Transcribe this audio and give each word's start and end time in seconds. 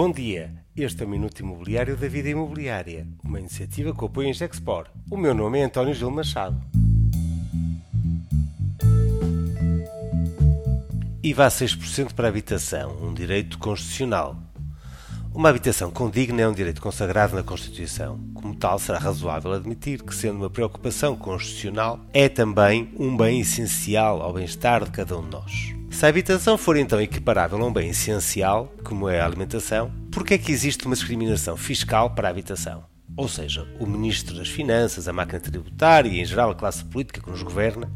Bom 0.00 0.12
dia, 0.12 0.54
este 0.76 1.02
é 1.02 1.06
o 1.06 1.08
Minuto 1.08 1.40
Imobiliário 1.40 1.96
da 1.96 2.06
Vida 2.06 2.28
Imobiliária, 2.28 3.04
uma 3.24 3.40
iniciativa 3.40 3.92
que 3.92 4.04
apoia 4.04 4.30
a 4.30 4.32
Gexpor. 4.32 4.86
O 5.10 5.16
meu 5.16 5.34
nome 5.34 5.58
é 5.58 5.64
António 5.64 5.92
Gil 5.92 6.08
Machado. 6.08 6.56
IVA 11.20 11.46
a 11.46 11.48
6% 11.48 12.12
para 12.12 12.26
a 12.26 12.30
habitação, 12.30 12.96
um 13.02 13.12
direito 13.12 13.58
constitucional. 13.58 14.36
Uma 15.34 15.48
habitação 15.48 15.90
condigna 15.90 16.42
é 16.42 16.48
um 16.48 16.54
direito 16.54 16.80
consagrado 16.80 17.34
na 17.34 17.42
Constituição. 17.42 18.20
Como 18.34 18.54
tal, 18.54 18.78
será 18.78 19.00
razoável 19.00 19.52
admitir 19.52 20.04
que, 20.04 20.14
sendo 20.14 20.36
uma 20.36 20.48
preocupação 20.48 21.16
constitucional, 21.16 21.98
é 22.12 22.28
também 22.28 22.88
um 22.96 23.16
bem 23.16 23.40
essencial 23.40 24.22
ao 24.22 24.32
bem-estar 24.32 24.84
de 24.84 24.92
cada 24.92 25.18
um 25.18 25.24
de 25.24 25.30
nós. 25.30 25.77
Se 25.98 26.06
a 26.06 26.10
habitação 26.10 26.56
for 26.56 26.76
então 26.76 27.00
equiparável 27.00 27.60
a 27.60 27.66
um 27.66 27.72
bem 27.72 27.90
essencial, 27.90 28.72
como 28.84 29.08
é 29.08 29.20
a 29.20 29.26
alimentação, 29.26 29.90
por 30.12 30.24
que 30.24 30.34
é 30.34 30.38
que 30.38 30.52
existe 30.52 30.86
uma 30.86 30.94
discriminação 30.94 31.56
fiscal 31.56 32.10
para 32.10 32.28
a 32.28 32.30
habitação? 32.30 32.84
Ou 33.16 33.26
seja, 33.26 33.66
o 33.80 33.84
Ministro 33.84 34.36
das 34.36 34.46
Finanças, 34.46 35.08
a 35.08 35.12
máquina 35.12 35.40
tributária 35.40 36.08
e, 36.08 36.20
em 36.20 36.24
geral, 36.24 36.52
a 36.52 36.54
classe 36.54 36.84
política 36.84 37.20
que 37.20 37.28
nos 37.28 37.42
governa, 37.42 37.90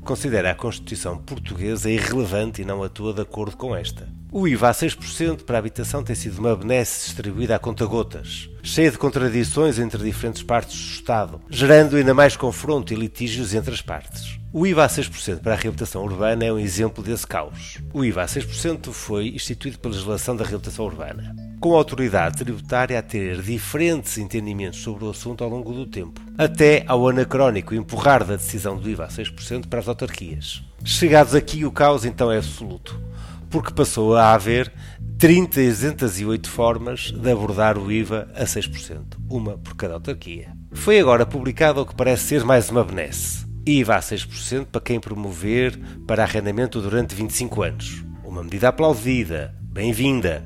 considera 0.00 0.52
a 0.52 0.54
Constituição 0.54 1.18
portuguesa 1.18 1.90
irrelevante 1.90 2.62
e 2.62 2.64
não 2.64 2.82
atua 2.82 3.12
de 3.12 3.20
acordo 3.20 3.58
com 3.58 3.76
esta. 3.76 4.08
O 4.36 4.48
IVA 4.48 4.70
a 4.70 4.74
6% 4.74 5.44
para 5.44 5.58
a 5.58 5.60
habitação 5.60 6.02
tem 6.02 6.16
sido 6.16 6.40
uma 6.40 6.56
benesse 6.56 7.04
distribuída 7.06 7.54
a 7.54 7.58
conta-gotas, 7.60 8.50
cheia 8.64 8.90
de 8.90 8.98
contradições 8.98 9.78
entre 9.78 10.02
diferentes 10.02 10.42
partes 10.42 10.76
do 10.76 10.92
Estado, 10.92 11.40
gerando 11.48 11.94
ainda 11.94 12.12
mais 12.12 12.36
confronto 12.36 12.92
e 12.92 12.96
litígios 12.96 13.54
entre 13.54 13.72
as 13.72 13.80
partes. 13.80 14.36
O 14.52 14.66
IVA 14.66 14.86
a 14.86 14.88
6% 14.88 15.38
para 15.38 15.52
a 15.52 15.56
reabilitação 15.56 16.02
urbana 16.02 16.44
é 16.44 16.52
um 16.52 16.58
exemplo 16.58 17.00
desse 17.00 17.24
caos. 17.24 17.78
O 17.92 18.04
IVA 18.04 18.22
a 18.22 18.26
6% 18.26 18.92
foi 18.92 19.28
instituído 19.28 19.78
pela 19.78 19.94
legislação 19.94 20.34
da 20.34 20.42
reabilitação 20.42 20.86
urbana, 20.86 21.32
com 21.60 21.72
a 21.72 21.78
autoridade 21.78 22.38
tributária 22.38 22.98
a 22.98 23.02
ter 23.02 23.40
diferentes 23.40 24.18
entendimentos 24.18 24.80
sobre 24.80 25.04
o 25.04 25.10
assunto 25.10 25.44
ao 25.44 25.50
longo 25.50 25.72
do 25.72 25.86
tempo, 25.86 26.20
até 26.36 26.82
ao 26.88 27.08
anacrónico 27.08 27.72
empurrar 27.72 28.24
da 28.24 28.34
decisão 28.34 28.76
do 28.76 28.90
IVA 28.90 29.04
a 29.04 29.08
6% 29.08 29.68
para 29.68 29.78
as 29.78 29.86
autarquias. 29.86 30.60
Chegados 30.84 31.36
aqui, 31.36 31.64
o 31.64 31.70
caos 31.70 32.04
então 32.04 32.32
é 32.32 32.38
absoluto 32.38 33.13
porque 33.54 33.72
passou 33.72 34.16
a 34.16 34.34
haver 34.34 34.72
308 35.16 36.50
formas 36.50 37.12
de 37.12 37.30
abordar 37.30 37.78
o 37.78 37.92
IVA 37.92 38.28
a 38.34 38.42
6%, 38.42 39.16
uma 39.30 39.56
por 39.56 39.76
cada 39.76 39.94
autarquia. 39.94 40.48
Foi 40.72 40.98
agora 40.98 41.24
publicado 41.24 41.80
o 41.80 41.86
que 41.86 41.94
parece 41.94 42.24
ser 42.24 42.44
mais 42.44 42.68
uma 42.68 42.82
benesse. 42.82 43.46
IVA 43.64 43.94
a 43.94 44.00
6% 44.00 44.66
para 44.72 44.80
quem 44.80 44.98
promover 44.98 45.78
para 46.04 46.24
arrendamento 46.24 46.80
durante 46.80 47.14
25 47.14 47.62
anos. 47.62 48.04
Uma 48.24 48.42
medida 48.42 48.70
aplaudida, 48.70 49.54
bem-vinda, 49.62 50.44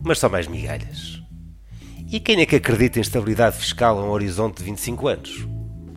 mas 0.00 0.20
só 0.20 0.28
mais 0.28 0.46
migalhas. 0.46 1.20
E 2.08 2.20
quem 2.20 2.40
é 2.40 2.46
que 2.46 2.54
acredita 2.54 3.00
em 3.00 3.02
estabilidade 3.02 3.56
fiscal 3.56 3.98
a 3.98 4.04
um 4.04 4.10
horizonte 4.10 4.58
de 4.58 4.64
25 4.64 5.08
anos? 5.08 5.48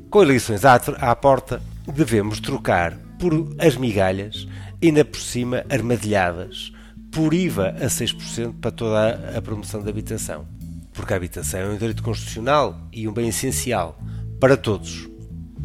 Com 0.09 0.23
eleições 0.23 0.65
à, 0.65 0.73
à 0.73 1.15
porta, 1.15 1.61
devemos 1.85 2.39
trocar 2.39 2.97
por 3.19 3.31
as 3.59 3.77
migalhas 3.77 4.47
ainda 4.81 5.05
por 5.05 5.19
cima 5.19 5.65
armadilhadas, 5.69 6.71
por 7.11 7.33
IVA 7.33 7.75
a 7.79 7.87
6% 7.87 8.55
para 8.59 8.71
toda 8.71 9.37
a 9.37 9.41
promoção 9.41 9.81
da 9.83 9.89
habitação. 9.89 10.47
Porque 10.93 11.13
a 11.13 11.17
habitação 11.17 11.59
é 11.59 11.67
um 11.67 11.77
direito 11.77 12.03
constitucional 12.03 12.87
e 12.91 13.07
um 13.07 13.13
bem 13.13 13.29
essencial 13.29 13.99
para 14.39 14.57
todos. 14.57 15.09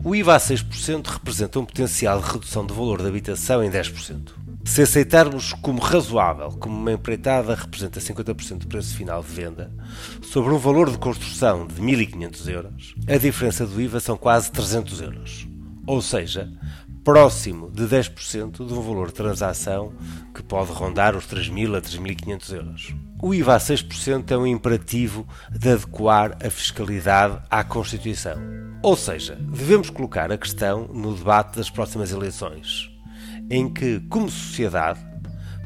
O 0.05 0.14
IVA 0.14 0.37
a 0.37 0.39
6% 0.39 1.06
representa 1.06 1.59
um 1.59 1.64
potencial 1.64 2.20
de 2.20 2.31
redução 2.31 2.64
do 2.64 2.75
valor 2.75 3.03
da 3.03 3.09
habitação 3.09 3.62
em 3.64 3.70
10%. 3.70 4.47
Se 4.64 4.83
aceitarmos 4.83 5.53
como 5.53 5.81
razoável, 5.81 6.50
como 6.59 6.77
uma 6.77 6.92
empreitada 6.92 7.55
representa 7.55 8.00
50% 8.00 8.59
do 8.59 8.67
preço 8.67 8.97
final 8.97 9.22
de 9.22 9.28
venda, 9.28 9.72
sobre 10.22 10.53
um 10.53 10.59
valor 10.59 10.91
de 10.91 10.98
construção 10.98 11.67
de 11.67 11.81
1.500 11.81 12.48
euros, 12.48 12.94
a 13.09 13.17
diferença 13.17 13.64
do 13.64 13.81
IVA 13.81 14.00
são 14.00 14.17
quase 14.17 14.50
300 14.50 15.00
euros. 15.00 15.48
Ou 15.87 16.03
seja, 16.03 16.53
próximo 17.06 17.71
de 17.71 17.84
10% 17.84 18.67
do 18.67 18.83
valor 18.83 19.06
de 19.06 19.15
transação 19.15 19.93
que 20.34 20.43
pode 20.43 20.72
rondar 20.72 21.15
os 21.15 21.25
3.000 21.25 21.78
a 21.78 21.81
3.500 21.81 22.53
euros. 22.53 22.94
O 23.22 23.33
IVA 23.33 23.55
a 23.55 23.61
6% 23.61 24.28
é 24.33 24.37
um 24.37 24.44
imperativo 24.44 25.25
de 25.49 25.71
adequar 25.71 26.37
a 26.45 26.50
fiscalidade 26.50 27.39
à 27.49 27.62
Constituição. 27.62 28.37
Ou 28.83 28.97
seja, 28.97 29.37
devemos 29.37 29.89
colocar 29.89 30.33
a 30.33 30.37
questão 30.37 30.89
no 30.89 31.15
debate 31.15 31.55
das 31.55 31.71
próximas 31.71 32.11
eleições, 32.11 32.91
em 33.49 33.72
que, 33.72 34.00
como 34.11 34.28
sociedade, 34.28 34.99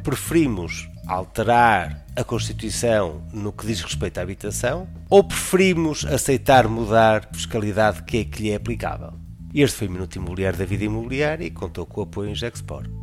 preferimos 0.02 0.90
alterar 1.06 2.04
a 2.14 2.22
Constituição 2.22 3.26
no 3.32 3.50
que 3.50 3.66
diz 3.66 3.80
respeito 3.80 4.18
à 4.18 4.22
habitação 4.22 4.86
ou 5.08 5.24
preferimos 5.24 6.04
aceitar 6.04 6.68
mudar 6.68 7.26
a 7.30 7.34
fiscalidade 7.34 8.02
que 8.02 8.18
é 8.18 8.24
que 8.24 8.42
lhe 8.42 8.50
é 8.50 8.56
aplicável. 8.56 9.29
Este 9.52 9.78
foi 9.78 9.88
o 9.88 9.90
Minuto 9.90 10.14
Imobiliário 10.14 10.58
da 10.58 10.64
Vida 10.64 10.84
Imobiliária 10.84 11.44
e 11.44 11.50
contou 11.50 11.84
com 11.84 12.00
o 12.00 12.04
apoio 12.04 12.30
em 12.30 12.34
Gexport. 12.34 12.99